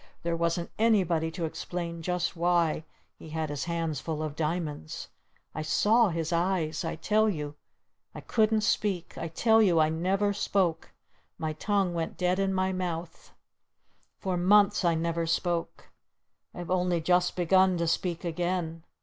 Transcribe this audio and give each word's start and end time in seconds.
There 0.23 0.35
wasn't 0.35 0.71
anybody 0.79 1.29
to 1.29 1.45
explain 1.45 2.01
just 2.01 2.35
why 2.35 2.85
he 3.19 3.29
had 3.29 3.51
his 3.51 3.65
hands 3.65 3.99
full 3.99 4.23
of 4.23 4.35
diamonds! 4.35 5.09
I 5.53 5.61
saw 5.61 6.09
his 6.09 6.33
eyes! 6.33 6.83
I 6.83 6.95
tell 6.95 7.29
you 7.29 7.53
I 8.15 8.21
couldn't 8.21 8.61
speak! 8.61 9.15
I 9.15 9.27
tell 9.27 9.61
you 9.61 9.79
I 9.79 9.89
never 9.89 10.33
spoke! 10.33 10.91
My 11.37 11.53
tongue 11.53 11.93
went 11.93 12.17
dead 12.17 12.39
in 12.39 12.51
my 12.51 12.73
mouth! 12.73 13.31
For 14.17 14.37
months 14.37 14.83
I 14.83 14.95
never 14.95 15.27
spoke! 15.27 15.91
I've 16.51 16.71
only 16.71 16.99
just 16.99 17.35
begun 17.35 17.77
to 17.77 17.85
speak 17.87 18.25
again! 18.25 18.81